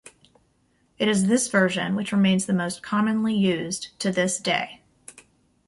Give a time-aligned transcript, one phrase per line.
[0.97, 4.81] It is this version which remains the most commonly used to this day.